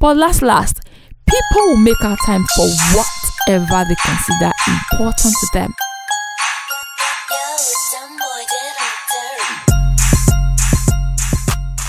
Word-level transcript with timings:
But 0.00 0.16
last, 0.16 0.42
last, 0.42 0.80
people 1.26 1.62
will 1.66 1.76
make 1.76 2.00
out 2.04 2.18
time 2.24 2.44
for 2.56 2.68
whatever 2.94 3.84
they 3.88 3.96
consider 4.04 4.52
important 4.68 5.34
to 5.34 5.48
them. 5.52 5.74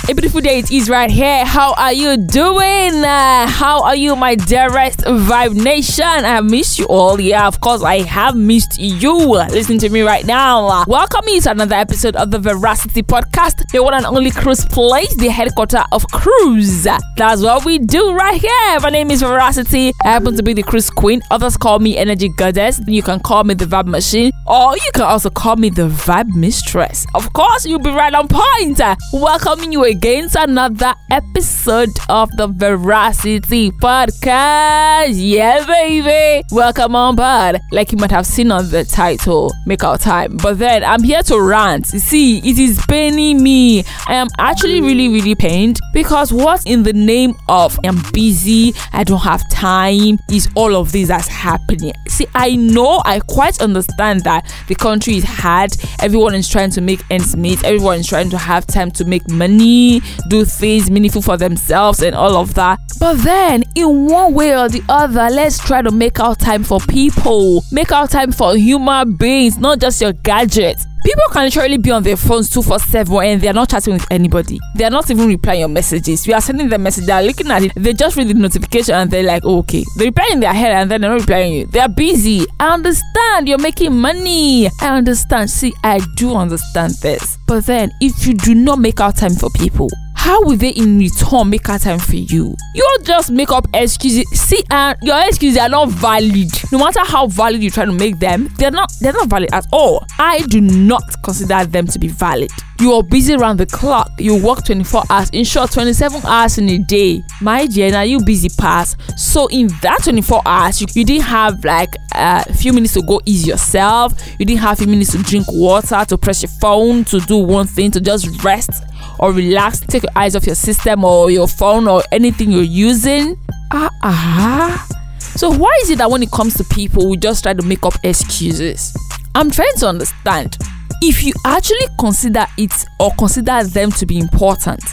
A 0.09 0.13
beautiful 0.15 0.41
day 0.41 0.57
it 0.57 0.71
is 0.71 0.89
right 0.89 1.11
here. 1.11 1.45
How 1.45 1.75
are 1.75 1.93
you 1.93 2.17
doing? 2.17 2.95
Uh, 3.05 3.45
how 3.45 3.83
are 3.83 3.95
you, 3.95 4.15
my 4.15 4.33
dearest 4.33 5.01
Vibe 5.01 5.53
Nation? 5.53 6.03
I 6.03 6.41
missed 6.41 6.79
you 6.79 6.87
all. 6.87 7.21
Yeah, 7.21 7.45
of 7.45 7.61
course, 7.61 7.83
I 7.83 7.97
have 8.01 8.35
missed 8.35 8.79
you. 8.79 9.15
Listen 9.15 9.77
to 9.77 9.87
me 9.89 10.01
right 10.01 10.25
now. 10.25 10.83
Welcome 10.87 11.25
you 11.27 11.39
to 11.41 11.51
another 11.51 11.75
episode 11.75 12.15
of 12.15 12.31
the 12.31 12.39
Veracity 12.39 13.03
Podcast, 13.03 13.69
the 13.71 13.83
one 13.83 13.93
and 13.93 14.03
only 14.07 14.31
cruise 14.31 14.65
place, 14.65 15.15
the 15.17 15.27
headquarter 15.27 15.83
of 15.91 16.07
cruise. 16.07 16.87
That's 17.15 17.43
what 17.43 17.63
we 17.63 17.77
do 17.77 18.11
right 18.11 18.41
here. 18.41 18.79
My 18.81 18.89
name 18.89 19.11
is 19.11 19.21
Veracity. 19.21 19.93
I 20.03 20.07
happen 20.07 20.35
to 20.35 20.41
be 20.41 20.53
the 20.53 20.63
cruise 20.63 20.89
queen. 20.89 21.21
Others 21.29 21.57
call 21.57 21.77
me 21.77 21.99
Energy 21.99 22.29
Goddess. 22.29 22.81
You 22.87 23.03
can 23.03 23.19
call 23.19 23.43
me 23.43 23.53
the 23.53 23.65
Vibe 23.65 23.85
Machine, 23.85 24.31
or 24.47 24.75
you 24.75 24.89
can 24.91 25.03
also 25.03 25.29
call 25.29 25.57
me 25.57 25.69
the 25.69 25.87
Vibe 25.87 26.33
Mistress. 26.33 27.05
Of 27.13 27.31
course, 27.33 27.63
you'll 27.67 27.77
be 27.77 27.91
right 27.91 28.15
on 28.15 28.27
point. 28.27 28.81
Welcoming 29.13 29.71
you 29.71 29.83
again 29.83 29.98
to 30.01 30.43
another 30.43 30.93
episode 31.11 31.89
of 32.07 32.29
the 32.37 32.47
Veracity 32.47 33.71
Podcast. 33.71 35.11
Yeah, 35.13 35.65
baby. 35.65 36.45
Welcome 36.51 36.95
on 36.95 37.15
board. 37.15 37.59
Like 37.71 37.91
you 37.91 37.97
might 37.97 38.11
have 38.11 38.25
seen 38.25 38.51
on 38.51 38.69
the 38.69 38.85
title, 38.85 39.51
Make 39.65 39.83
Our 39.83 39.97
Time. 39.97 40.37
But 40.37 40.59
then 40.59 40.83
I'm 40.83 41.03
here 41.03 41.21
to 41.23 41.41
rant. 41.41 41.91
You 41.91 41.99
see, 41.99 42.37
it 42.37 42.57
is 42.57 42.83
paining 42.87 43.43
me. 43.43 43.83
I 44.07 44.13
am 44.13 44.27
actually 44.37 44.79
really, 44.79 45.09
really 45.09 45.35
pained 45.35 45.79
because 45.93 46.31
what 46.31 46.65
in 46.65 46.83
the 46.83 46.93
name 46.93 47.33
of 47.49 47.77
I'm 47.83 48.01
busy, 48.13 48.73
I 48.93 49.03
don't 49.03 49.19
have 49.19 49.47
time, 49.49 50.19
is 50.31 50.47
all 50.55 50.75
of 50.75 50.91
this 50.91 51.09
that's 51.09 51.27
happening. 51.27 51.93
See, 52.07 52.27
I 52.35 52.55
know, 52.55 53.01
I 53.05 53.19
quite 53.21 53.61
understand 53.61 54.23
that 54.23 54.49
the 54.67 54.75
country 54.75 55.17
is 55.17 55.23
hard. 55.25 55.75
Everyone 55.99 56.35
is 56.35 56.47
trying 56.47 56.69
to 56.71 56.81
make 56.81 57.01
ends 57.09 57.35
meet. 57.35 57.63
Everyone 57.63 57.99
is 57.99 58.07
trying 58.07 58.29
to 58.29 58.37
have 58.37 58.65
time 58.65 58.91
to 58.91 59.05
make 59.05 59.29
money 59.29 59.88
do 60.29 60.45
things 60.45 60.91
meaningful 60.91 61.21
for 61.21 61.37
themselves 61.37 62.01
and 62.01 62.15
all 62.15 62.35
of 62.37 62.53
that. 62.53 62.79
But 62.99 63.15
then, 63.23 63.63
in 63.75 64.07
one 64.07 64.33
way 64.33 64.55
or 64.57 64.67
the 64.69 64.83
other, 64.89 65.29
let's 65.31 65.57
try 65.57 65.81
to 65.81 65.91
make 65.91 66.19
our 66.19 66.35
time 66.35 66.63
for 66.63 66.79
people, 66.81 67.63
make 67.71 67.91
our 67.91 68.07
time 68.07 68.31
for 68.31 68.55
human 68.55 69.15
beings, 69.15 69.57
not 69.57 69.79
just 69.79 70.01
your 70.01 70.13
gadgets. 70.13 70.85
People 71.05 71.23
can 71.31 71.45
literally 71.45 71.77
be 71.77 71.91
on 71.91 72.03
their 72.03 72.17
phones 72.17 72.49
247 72.49 73.23
and 73.25 73.41
they're 73.41 73.53
not 73.53 73.69
chatting 73.69 73.93
with 73.93 74.05
anybody. 74.11 74.59
They're 74.75 74.89
not 74.89 75.09
even 75.09 75.27
replying 75.27 75.61
your 75.61 75.69
messages. 75.69 76.27
You 76.27 76.33
are 76.33 76.41
sending 76.41 76.69
them 76.69 76.83
message, 76.83 77.05
they're 77.05 77.23
looking 77.23 77.49
at 77.49 77.63
it, 77.63 77.71
they 77.75 77.93
just 77.93 78.15
read 78.17 78.27
the 78.27 78.33
notification 78.33 78.95
and 78.95 79.09
they're 79.09 79.23
like, 79.23 79.43
oh, 79.45 79.59
okay. 79.59 79.83
They 79.97 80.05
reply 80.05 80.29
in 80.31 80.39
their 80.41 80.53
head 80.53 80.71
and 80.71 80.91
then 80.91 81.01
they're 81.01 81.09
not 81.09 81.21
replying 81.21 81.53
you. 81.53 81.65
They're 81.67 81.89
busy. 81.89 82.45
I 82.59 82.73
understand 82.73 83.47
you're 83.47 83.57
making 83.57 83.95
money. 83.95 84.67
I 84.81 84.97
understand. 84.97 85.49
See, 85.49 85.73
I 85.83 85.99
do 86.15 86.35
understand 86.35 86.93
this. 87.01 87.37
But 87.47 87.65
then, 87.65 87.91
if 88.01 88.27
you 88.27 88.33
do 88.33 88.53
not 88.53 88.79
make 88.79 88.99
out 88.99 89.17
time 89.17 89.33
for 89.33 89.49
people, 89.51 89.89
how 90.19 90.41
will 90.43 90.57
they 90.57 90.71
in 90.71 90.99
return 90.99 91.49
make 91.49 91.69
out 91.69 91.79
time 91.79 91.97
for 91.97 92.17
you? 92.17 92.53
You 92.75 92.97
just 93.03 93.31
make 93.31 93.51
up 93.51 93.65
excuses. 93.73 94.25
See, 94.33 94.61
and 94.69 94.97
uh, 94.97 94.99
your 95.01 95.17
excuses 95.25 95.57
are 95.57 95.69
not 95.69 95.89
valid. 95.91 96.51
No 96.73 96.79
matter 96.79 96.99
how 97.05 97.27
valid 97.27 97.63
you 97.63 97.71
try 97.71 97.85
to 97.85 97.93
make 97.93 98.19
them, 98.19 98.49
they're 98.57 98.69
not. 98.69 98.91
They're 98.99 99.13
not 99.13 99.29
valid 99.29 99.53
at 99.53 99.65
all. 99.71 100.05
I 100.19 100.39
do 100.49 100.59
not 100.59 101.03
consider 101.23 101.63
them 101.63 101.87
to 101.87 101.97
be 101.99 102.09
valid. 102.09 102.51
You 102.79 102.93
are 102.93 103.03
busy 103.03 103.33
around 103.33 103.57
the 103.57 103.65
clock. 103.65 104.09
You 104.17 104.41
work 104.41 104.63
24 104.63 105.03
hours. 105.09 105.29
In 105.31 105.43
short, 105.43 105.69
27 105.73 106.21
hours 106.25 106.57
in 106.57 106.69
a 106.69 106.77
day. 106.77 107.21
My 107.41 107.65
dear, 107.65 107.91
now 107.91 108.03
you 108.03 108.21
busy 108.23 108.47
pass. 108.47 108.95
So 109.17 109.47
in 109.47 109.67
that 109.81 110.03
24 110.05 110.41
hours, 110.45 110.79
you, 110.79 110.87
you 110.93 111.03
didn't 111.03 111.25
have 111.25 111.65
like 111.65 111.93
uh, 112.15 112.45
a 112.47 112.53
few 112.53 112.71
minutes 112.71 112.93
to 112.93 113.01
go 113.01 113.19
ease 113.25 113.45
yourself. 113.45 114.13
You 114.39 114.45
didn't 114.45 114.61
have 114.61 114.73
a 114.73 114.83
few 114.83 114.87
minutes 114.87 115.11
to 115.11 115.17
drink 115.21 115.47
water, 115.49 116.05
to 116.07 116.17
press 116.17 116.41
your 116.41 116.51
phone, 116.61 117.03
to 117.05 117.19
do 117.19 117.37
one 117.39 117.67
thing, 117.67 117.91
to 117.91 117.99
just 117.99 118.45
rest 118.45 118.85
or 119.19 119.33
relax, 119.33 119.81
take 119.81 120.03
your 120.03 120.13
eyes 120.15 120.37
off 120.37 120.45
your 120.45 120.55
system 120.55 121.03
or 121.03 121.29
your 121.29 121.49
phone 121.49 121.85
or 121.85 122.01
anything 122.13 122.49
you're 122.49 122.63
using. 122.63 123.37
Ah, 123.73 123.89
uh-uh. 124.03 124.95
So, 125.19 125.51
why 125.51 125.77
is 125.81 125.89
it 125.89 125.97
that 125.97 126.09
when 126.09 126.23
it 126.23 126.31
comes 126.31 126.53
to 126.55 126.63
people, 126.63 127.09
we 127.09 127.17
just 127.17 127.43
try 127.43 127.53
to 127.53 127.61
make 127.61 127.85
up 127.85 127.95
excuses? 128.03 128.95
I'm 129.35 129.51
trying 129.51 129.75
to 129.79 129.87
understand. 129.87 130.57
If 131.01 131.23
you 131.23 131.33
actually 131.45 131.87
consider 131.97 132.45
it 132.57 132.73
or 132.99 133.11
consider 133.17 133.63
them 133.63 133.91
to 133.93 134.05
be 134.05 134.19
important, 134.19 134.83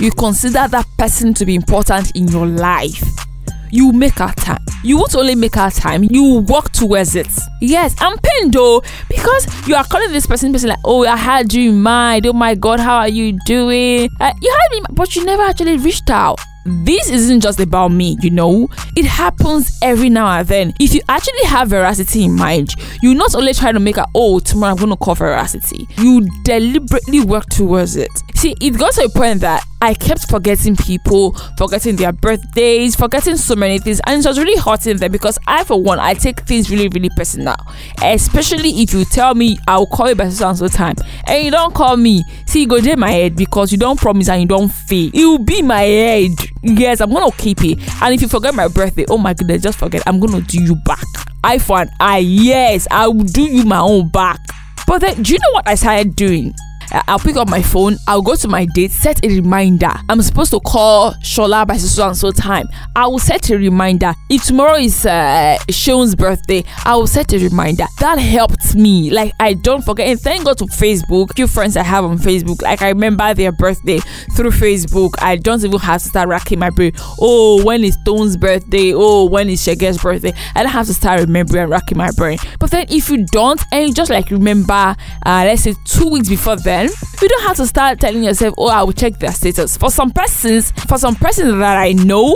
you 0.00 0.10
consider 0.10 0.66
that 0.68 0.84
person 0.98 1.34
to 1.34 1.46
be 1.46 1.54
important 1.54 2.10
in 2.16 2.26
your 2.28 2.46
life, 2.46 3.04
you 3.70 3.92
make 3.92 4.20
our 4.20 4.34
time. 4.34 4.64
You 4.82 4.96
won't 4.96 5.14
only 5.14 5.34
make 5.34 5.56
our 5.56 5.70
time, 5.70 6.04
you 6.04 6.38
work 6.40 6.70
towards 6.72 7.14
it. 7.14 7.28
Yes, 7.60 7.94
I'm 8.00 8.18
pained 8.18 8.54
though 8.54 8.82
because 9.08 9.68
you 9.68 9.74
are 9.76 9.84
calling 9.84 10.12
this 10.12 10.26
person, 10.26 10.52
person 10.52 10.70
like, 10.70 10.78
oh, 10.84 11.06
I 11.06 11.16
had 11.16 11.52
you 11.52 11.70
in 11.70 11.82
mind. 11.82 12.26
Oh 12.26 12.32
my 12.32 12.54
God, 12.54 12.80
how 12.80 12.96
are 12.96 13.08
you 13.08 13.38
doing? 13.46 14.08
Uh, 14.20 14.32
you 14.40 14.50
had 14.50 14.72
me, 14.72 14.86
but 14.92 15.14
you 15.16 15.24
never 15.24 15.42
actually 15.42 15.76
reached 15.78 16.10
out 16.10 16.40
this 16.66 17.10
isn't 17.10 17.40
just 17.40 17.60
about 17.60 17.88
me, 17.88 18.16
you 18.20 18.30
know. 18.30 18.68
It 18.96 19.04
happens 19.04 19.78
every 19.82 20.10
now 20.10 20.26
and 20.38 20.48
then. 20.48 20.74
If 20.80 20.94
you 20.94 21.00
actually 21.08 21.44
have 21.46 21.68
veracity 21.68 22.24
in 22.24 22.34
mind, 22.34 22.74
you 23.02 23.14
not 23.14 23.34
only 23.34 23.52
try 23.54 23.72
to 23.72 23.80
make 23.80 23.96
a 23.96 24.06
oh 24.14 24.40
tomorrow 24.40 24.72
I'm 24.72 24.78
gonna 24.78 24.96
call 24.96 25.14
veracity, 25.14 25.86
you 25.98 26.26
deliberately 26.42 27.20
work 27.20 27.46
towards 27.46 27.96
it. 27.96 28.10
See, 28.34 28.54
it 28.60 28.78
got 28.78 28.94
to 28.94 29.04
a 29.04 29.08
point 29.08 29.40
that 29.40 29.64
I 29.82 29.94
kept 29.94 30.28
forgetting 30.30 30.76
people, 30.76 31.32
forgetting 31.58 31.96
their 31.96 32.12
birthdays, 32.12 32.96
forgetting 32.96 33.36
so 33.36 33.54
many 33.54 33.78
things, 33.78 34.00
and 34.06 34.24
it 34.24 34.28
was 34.28 34.38
really 34.38 34.58
hurting 34.58 34.96
them 34.96 35.12
because 35.12 35.38
I, 35.46 35.64
for 35.64 35.80
one, 35.80 35.98
I 36.00 36.14
take 36.14 36.40
things 36.40 36.70
really, 36.70 36.88
really 36.88 37.10
personal. 37.16 37.56
Especially 38.02 38.70
if 38.82 38.92
you 38.92 39.04
tell 39.04 39.34
me 39.34 39.58
I'll 39.68 39.86
call 39.86 40.08
you 40.08 40.14
by 40.14 40.28
so 40.30 40.48
and 40.48 40.58
so 40.58 40.68
time, 40.68 40.96
and 41.26 41.44
you 41.44 41.50
don't 41.50 41.74
call 41.74 41.96
me. 41.96 42.24
See, 42.46 42.62
you 42.62 42.66
go 42.66 42.80
there 42.80 42.96
my 42.96 43.10
head 43.10 43.36
because 43.36 43.70
you 43.70 43.78
don't 43.78 43.98
promise 44.00 44.28
and 44.28 44.40
you 44.42 44.48
don't 44.48 44.68
fail. 44.68 45.10
It 45.12 45.24
will 45.24 45.38
be 45.38 45.62
my 45.62 45.82
head 45.82 46.32
yes, 46.62 47.00
I'm 47.00 47.12
gonna 47.12 47.30
keep 47.32 47.62
it. 47.62 47.78
And 48.02 48.14
if 48.14 48.22
you 48.22 48.28
forget 48.28 48.54
my 48.54 48.68
birthday, 48.68 49.04
oh 49.08 49.18
my 49.18 49.34
goodness, 49.34 49.62
just 49.62 49.78
forget. 49.78 50.02
I'm 50.06 50.20
gonna 50.20 50.40
do 50.40 50.62
you 50.62 50.74
back. 50.84 51.04
I 51.44 51.58
for 51.58 51.80
an 51.80 51.90
eye, 52.00 52.18
yes, 52.18 52.86
I 52.90 53.06
will 53.08 53.24
do 53.24 53.42
you 53.42 53.64
my 53.64 53.80
own 53.80 54.08
back. 54.08 54.40
But 54.86 55.00
then, 55.00 55.22
do 55.22 55.32
you 55.32 55.38
know 55.38 55.52
what 55.52 55.68
I 55.68 55.74
started 55.74 56.14
doing? 56.16 56.54
I'll 56.92 57.18
pick 57.18 57.36
up 57.36 57.48
my 57.48 57.62
phone, 57.62 57.96
I'll 58.06 58.22
go 58.22 58.36
to 58.36 58.48
my 58.48 58.66
date, 58.74 58.92
set 58.92 59.24
a 59.24 59.28
reminder. 59.28 59.92
I'm 60.08 60.22
supposed 60.22 60.50
to 60.52 60.60
call 60.60 61.12
Shola 61.14 61.66
by 61.66 61.76
so 61.76 62.06
and 62.06 62.16
so 62.16 62.30
time. 62.30 62.68
I 62.94 63.06
will 63.06 63.18
set 63.18 63.50
a 63.50 63.56
reminder. 63.56 64.14
If 64.28 64.44
tomorrow 64.44 64.76
is 64.76 65.04
uh, 65.06 65.58
Sean's 65.70 66.14
birthday, 66.14 66.64
I 66.84 66.96
will 66.96 67.06
set 67.06 67.32
a 67.32 67.38
reminder. 67.38 67.86
That 68.00 68.18
helped 68.18 68.74
me. 68.74 69.10
Like, 69.10 69.32
I 69.40 69.54
don't 69.54 69.84
forget. 69.84 70.08
And 70.08 70.20
thank 70.20 70.44
God 70.44 70.58
to 70.58 70.64
Facebook. 70.64 71.30
A 71.30 71.34
few 71.34 71.46
friends 71.46 71.76
I 71.76 71.82
have 71.82 72.04
on 72.04 72.18
Facebook, 72.18 72.62
like, 72.62 72.82
I 72.82 72.88
remember 72.88 73.34
their 73.34 73.52
birthday 73.52 73.98
through 74.34 74.50
Facebook. 74.50 75.14
I 75.18 75.36
don't 75.36 75.64
even 75.64 75.78
have 75.80 76.02
to 76.02 76.08
start 76.08 76.28
racking 76.28 76.58
my 76.58 76.70
brain. 76.70 76.92
Oh, 77.20 77.64
when 77.64 77.84
is 77.84 77.94
Stone's 77.94 78.36
birthday? 78.36 78.92
Oh, 78.94 79.24
when 79.26 79.48
is 79.48 79.62
Shege's 79.62 80.00
birthday? 80.00 80.32
I 80.54 80.62
don't 80.62 80.72
have 80.72 80.86
to 80.86 80.94
start 80.94 81.20
remembering 81.20 81.64
and 81.64 81.70
racking 81.70 81.98
my 81.98 82.10
brain. 82.16 82.38
But 82.58 82.70
then, 82.70 82.86
if 82.88 83.08
you 83.10 83.26
don't, 83.26 83.60
and 83.72 83.88
you 83.88 83.94
just 83.94 84.10
like 84.10 84.30
remember, 84.30 84.72
uh, 84.72 84.94
let's 85.24 85.62
say 85.62 85.74
two 85.84 86.08
weeks 86.08 86.28
before 86.28 86.56
then, 86.56 86.85
then 86.92 87.22
you 87.22 87.28
don't 87.28 87.42
have 87.42 87.56
to 87.56 87.66
start 87.66 88.00
telling 88.00 88.24
yourself, 88.24 88.54
oh, 88.58 88.68
I 88.68 88.82
will 88.82 88.92
check 88.92 89.18
their 89.18 89.32
status. 89.32 89.76
For 89.76 89.90
some 89.90 90.10
persons, 90.10 90.70
for 90.88 90.98
some 90.98 91.14
persons 91.14 91.58
that 91.58 91.76
I 91.76 91.92
know, 91.92 92.34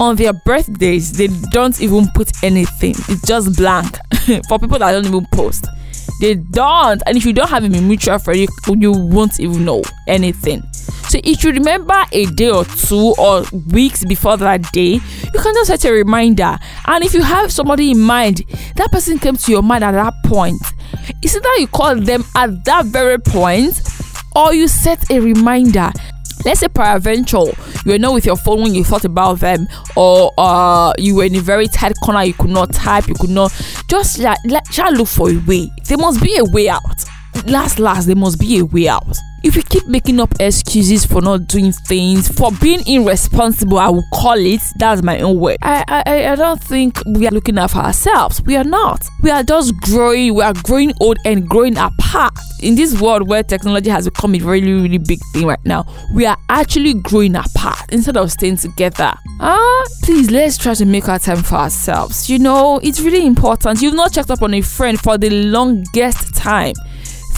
on 0.00 0.16
their 0.16 0.32
birthdays, 0.32 1.12
they 1.12 1.28
don't 1.50 1.80
even 1.80 2.08
put 2.14 2.30
anything. 2.42 2.94
It's 3.08 3.26
just 3.26 3.56
blank. 3.56 3.98
for 4.48 4.58
people 4.58 4.78
that 4.78 4.92
don't 4.92 5.06
even 5.06 5.26
post, 5.32 5.66
they 6.20 6.34
don't. 6.34 7.02
And 7.06 7.16
if 7.16 7.24
you 7.24 7.32
don't 7.32 7.48
have 7.48 7.64
a 7.64 7.68
mutual 7.68 8.18
friend, 8.18 8.40
you, 8.40 8.48
you 8.78 8.92
won't 8.92 9.38
even 9.38 9.64
know 9.64 9.82
anything. 10.06 10.62
So 10.72 11.20
if 11.24 11.44
you 11.44 11.50
remember 11.50 12.04
a 12.12 12.26
day 12.26 12.50
or 12.50 12.64
two 12.64 13.14
or 13.18 13.44
weeks 13.70 14.04
before 14.04 14.36
that 14.38 14.62
day, 14.72 14.94
you 14.94 15.40
can 15.40 15.54
just 15.54 15.66
set 15.66 15.84
a 15.84 15.92
reminder. 15.92 16.58
And 16.86 17.04
if 17.04 17.12
you 17.14 17.22
have 17.22 17.52
somebody 17.52 17.90
in 17.90 18.00
mind, 18.00 18.42
that 18.76 18.90
person 18.90 19.18
came 19.18 19.36
to 19.36 19.52
your 19.52 19.62
mind 19.62 19.84
at 19.84 19.92
that 19.92 20.14
point. 20.24 20.62
Is 21.22 21.34
it 21.34 21.42
that 21.42 21.56
you 21.60 21.66
call 21.66 21.96
them 21.96 22.24
at 22.34 22.64
that 22.64 22.86
very 22.86 23.18
point, 23.18 23.78
or 24.36 24.54
you 24.54 24.68
set 24.68 25.10
a 25.10 25.20
reminder. 25.20 25.90
Let's 26.44 26.60
say 26.60 26.68
peradventure 26.68 27.38
you 27.84 27.92
were 27.92 27.98
not 27.98 28.14
with 28.14 28.26
your 28.26 28.36
phone 28.36 28.62
when 28.62 28.74
you 28.74 28.82
thought 28.82 29.04
about 29.04 29.38
them 29.38 29.66
or 29.96 30.32
uh, 30.38 30.92
you 30.98 31.14
were 31.16 31.24
in 31.24 31.36
a 31.36 31.40
very 31.40 31.68
tight 31.68 31.94
corner 32.02 32.24
you 32.24 32.34
could 32.34 32.50
not 32.50 32.72
type 32.72 33.06
you 33.06 33.14
could 33.14 33.30
not 33.30 33.52
just 33.88 34.18
like, 34.18 34.38
let, 34.46 34.64
try 34.66 34.88
look 34.90 35.06
for 35.08 35.30
a 35.30 35.36
way. 35.46 35.70
There 35.84 35.98
must 35.98 36.20
be 36.20 36.36
a 36.38 36.44
way 36.44 36.68
out. 36.68 37.04
Last 37.46 37.78
last 37.78 38.06
there 38.06 38.16
must 38.16 38.40
be 38.40 38.58
a 38.58 38.64
way 38.64 38.88
out 38.88 39.16
if 39.44 39.56
you 39.56 39.62
keep 39.62 39.86
making 39.86 40.20
up 40.20 40.32
excuses 40.40 41.04
for 41.04 41.20
not 41.20 41.46
doing 41.48 41.72
things, 41.72 42.28
for 42.28 42.50
being 42.60 42.80
irresponsible, 42.86 43.78
I 43.78 43.88
will 43.88 44.04
call 44.12 44.38
it, 44.38 44.60
that's 44.76 45.02
my 45.02 45.20
own 45.20 45.38
word. 45.40 45.56
I, 45.62 45.84
I, 45.88 46.28
I 46.28 46.34
don't 46.36 46.62
think 46.62 47.02
we 47.06 47.26
are 47.26 47.30
looking 47.30 47.58
after 47.58 47.78
ourselves. 47.78 48.42
We 48.42 48.56
are 48.56 48.64
not. 48.64 49.04
We 49.22 49.30
are 49.30 49.42
just 49.42 49.74
growing, 49.80 50.34
we 50.34 50.42
are 50.42 50.54
growing 50.64 50.92
old 51.00 51.18
and 51.24 51.48
growing 51.48 51.76
apart. 51.76 52.38
In 52.60 52.76
this 52.76 53.00
world 53.00 53.28
where 53.28 53.42
technology 53.42 53.90
has 53.90 54.08
become 54.08 54.34
a 54.34 54.38
really, 54.38 54.72
really 54.72 54.98
big 54.98 55.18
thing 55.32 55.46
right 55.46 55.64
now, 55.64 55.86
we 56.14 56.26
are 56.26 56.36
actually 56.48 56.94
growing 56.94 57.34
apart 57.34 57.92
instead 57.92 58.16
of 58.16 58.30
staying 58.30 58.56
together. 58.56 59.12
Ah, 59.40 59.84
please 60.02 60.30
let's 60.30 60.56
try 60.56 60.74
to 60.74 60.84
make 60.84 61.08
our 61.08 61.18
time 61.18 61.42
for 61.42 61.56
ourselves. 61.56 62.30
You 62.30 62.38
know, 62.38 62.78
it's 62.82 63.00
really 63.00 63.26
important. 63.26 63.82
You've 63.82 63.94
not 63.94 64.12
checked 64.12 64.30
up 64.30 64.42
on 64.42 64.54
a 64.54 64.60
friend 64.60 65.00
for 65.00 65.18
the 65.18 65.30
longest 65.30 66.34
time 66.36 66.74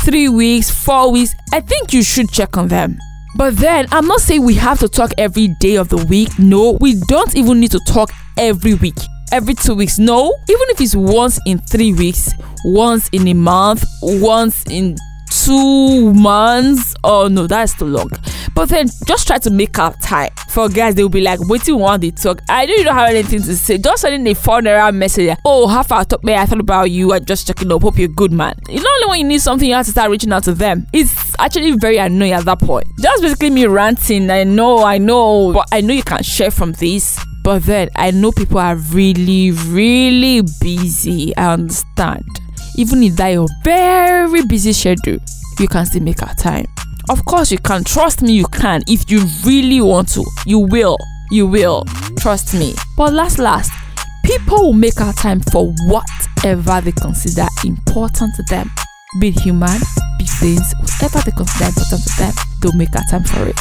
three 0.04 0.28
weeks, 0.28 0.70
four 0.70 1.10
weeks, 1.10 1.34
I 1.52 1.60
think 1.60 1.94
you 1.94 2.02
should 2.02 2.30
check 2.30 2.58
on 2.58 2.68
them. 2.68 2.98
But 3.36 3.56
then, 3.56 3.86
I'm 3.90 4.06
not 4.06 4.20
saying 4.20 4.44
we 4.44 4.54
have 4.54 4.78
to 4.80 4.88
talk 4.88 5.12
every 5.18 5.48
day 5.58 5.76
of 5.76 5.88
the 5.88 5.96
week. 5.96 6.28
No, 6.38 6.76
we 6.80 7.00
don't 7.08 7.34
even 7.34 7.58
need 7.58 7.72
to 7.72 7.80
talk 7.88 8.10
every 8.36 8.74
week, 8.74 8.94
every 9.32 9.54
two 9.54 9.74
weeks. 9.74 9.98
No, 9.98 10.26
even 10.48 10.66
if 10.68 10.80
it's 10.80 10.94
once 10.94 11.40
in 11.46 11.58
three 11.58 11.92
weeks, 11.94 12.32
once 12.66 13.08
in 13.08 13.26
a 13.26 13.34
month, 13.34 13.84
once 14.02 14.62
in 14.70 14.96
two 15.32 16.12
months. 16.12 16.94
Oh 17.02 17.28
no, 17.28 17.46
that's 17.46 17.74
too 17.74 17.86
long. 17.86 18.10
But 18.54 18.68
then 18.68 18.88
just 19.06 19.26
try 19.26 19.38
to 19.38 19.50
make 19.50 19.78
up 19.78 19.98
time. 20.00 20.30
For 20.48 20.68
guys, 20.68 20.94
they'll 20.94 21.08
be 21.08 21.20
like, 21.20 21.40
wait 21.48 21.62
till 21.62 21.78
one 21.78 22.00
they 22.00 22.12
talk. 22.12 22.40
I 22.48 22.66
know 22.66 22.74
you 22.74 22.84
don't 22.84 22.94
have 22.94 23.10
anything 23.10 23.42
to 23.42 23.56
say. 23.56 23.78
Just 23.78 24.02
sending 24.02 24.26
a 24.30 24.34
phone 24.34 24.68
around 24.68 24.98
message. 24.98 25.36
Oh, 25.44 25.66
how 25.66 25.82
far 25.82 26.04
talk 26.04 26.22
me? 26.22 26.34
I 26.34 26.46
thought 26.46 26.60
about 26.60 26.90
you. 26.90 27.12
I 27.12 27.18
just 27.18 27.46
checking 27.46 27.72
up. 27.72 27.82
Hope 27.82 27.98
you're 27.98 28.08
good, 28.08 28.32
man. 28.32 28.54
It's 28.68 28.82
not 28.82 28.92
only 29.02 29.10
when 29.10 29.20
you 29.20 29.26
need 29.26 29.40
something, 29.40 29.68
you 29.68 29.74
have 29.74 29.86
to 29.86 29.90
start 29.90 30.10
reaching 30.10 30.32
out 30.32 30.44
to 30.44 30.52
them. 30.52 30.86
It's 30.92 31.34
actually 31.38 31.72
very 31.72 31.96
annoying 31.96 32.32
at 32.32 32.44
that 32.44 32.60
point. 32.60 32.86
Just 33.00 33.22
basically 33.22 33.50
me 33.50 33.66
ranting. 33.66 34.30
I 34.30 34.44
know, 34.44 34.84
I 34.84 34.98
know, 34.98 35.52
but 35.52 35.68
I 35.72 35.80
know 35.80 35.94
you 35.94 36.04
can 36.04 36.22
share 36.22 36.50
from 36.50 36.72
this. 36.72 37.18
But 37.42 37.64
then 37.64 37.90
I 37.96 38.10
know 38.10 38.32
people 38.32 38.58
are 38.58 38.76
really, 38.76 39.50
really 39.50 40.42
busy. 40.60 41.36
I 41.36 41.52
understand. 41.54 42.24
Even 42.76 43.02
if 43.02 43.16
that 43.16 43.28
your 43.28 43.48
very 43.62 44.44
busy 44.46 44.72
schedule, 44.72 45.18
you 45.58 45.68
can 45.68 45.84
still 45.86 46.02
make 46.02 46.22
our 46.22 46.34
time. 46.34 46.66
Of 47.08 47.24
course, 47.26 47.52
you 47.52 47.58
can. 47.58 47.84
Trust 47.84 48.22
me, 48.22 48.32
you 48.32 48.46
can. 48.46 48.82
If 48.86 49.10
you 49.10 49.26
really 49.44 49.80
want 49.80 50.08
to, 50.14 50.24
you 50.46 50.58
will. 50.58 50.96
You 51.30 51.46
will. 51.46 51.84
Trust 52.18 52.54
me. 52.54 52.74
But 52.96 53.12
last, 53.12 53.38
last, 53.38 53.70
people 54.24 54.62
will 54.62 54.72
make 54.72 55.00
our 55.00 55.12
time 55.12 55.40
for 55.40 55.72
whatever 55.86 56.80
they 56.80 56.92
consider 56.92 57.46
important 57.64 58.34
to 58.36 58.42
them. 58.48 58.70
Be 59.20 59.28
it 59.28 59.40
human, 59.40 59.80
be 60.18 60.24
things, 60.24 60.72
whatever 60.80 61.20
they 61.24 61.32
consider 61.36 61.66
important 61.66 62.02
to 62.04 62.16
them, 62.18 62.32
they'll 62.62 62.72
make 62.72 62.94
our 62.96 63.04
time 63.10 63.24
for 63.24 63.46
it. 63.48 63.60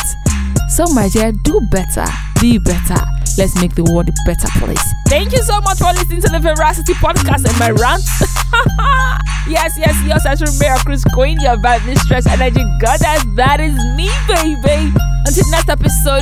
So, 0.69 0.85
my 0.93 1.09
dear, 1.09 1.31
do 1.43 1.59
better, 1.69 2.05
be 2.39 2.57
better. 2.57 2.95
Let's 3.37 3.59
make 3.59 3.73
the 3.73 3.83
world 3.89 4.09
a 4.09 4.13
better 4.25 4.47
place. 4.59 4.83
Thank 5.07 5.31
you 5.31 5.41
so 5.41 5.59
much 5.61 5.79
for 5.79 5.89
listening 5.93 6.21
to 6.21 6.29
the 6.29 6.39
Veracity 6.39 6.93
podcast 6.93 7.49
and 7.49 7.57
my 7.57 7.71
rant. 7.73 8.05
yes, 9.49 9.73
yes, 9.77 9.97
yes, 10.05 10.25
I 10.25 10.35
should 10.35 10.53
bear 10.59 10.77
cruise 10.85 11.03
queen, 11.13 11.39
your 11.41 11.57
vibe 11.57 11.85
mistress, 11.85 12.27
energy 12.27 12.61
goddess. 12.79 13.25
That 13.35 13.59
is 13.59 13.73
me, 13.97 14.09
baby. 14.29 14.93
Until 15.25 15.49
next 15.49 15.69
episode, 15.69 16.21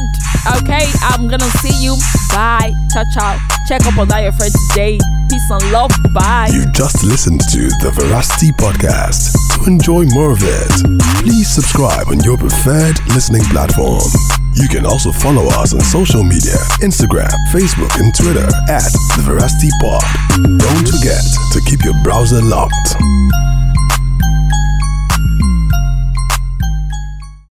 okay, 0.64 0.88
I'm 1.04 1.28
gonna 1.28 1.52
see 1.60 1.76
you. 1.84 1.98
Bye. 2.32 2.72
Ciao, 2.94 3.04
ciao. 3.14 3.38
Check 3.68 3.86
up 3.86 3.98
on 3.98 4.08
that 4.08 4.24
your 4.24 4.32
friend 4.32 4.54
today. 4.72 4.98
Peace 5.30 5.50
and 5.52 5.72
love. 5.72 5.92
Bye. 6.14 6.50
You 6.54 6.72
just 6.72 7.04
listened 7.04 7.42
to 7.52 7.68
the 7.84 7.92
Veracity 7.92 8.52
podcast. 8.56 9.36
To 9.56 9.68
enjoy 9.68 10.06
more 10.16 10.32
of 10.32 10.40
it, 10.42 10.72
please 11.20 11.50
subscribe 11.50 12.08
on 12.08 12.20
your 12.24 12.38
preferred 12.38 13.00
listening 13.12 13.44
platform. 13.52 14.08
You 14.54 14.68
can 14.68 14.86
also 14.86 15.12
follow 15.12 15.48
us 15.48 15.74
on 15.74 15.80
social 15.82 16.24
media 16.24 16.56
Instagram, 16.82 17.32
Facebook, 17.54 17.92
and 18.00 18.14
Twitter 18.14 18.48
at 18.70 18.92
The 19.16 19.24
Veracity 19.24 19.70
Pod. 19.80 20.04
Don't 20.60 20.88
forget 20.88 21.24
to 21.54 21.62
keep 21.66 21.84
your 21.86 21.96
browser 22.04 22.42
locked. 22.42 22.96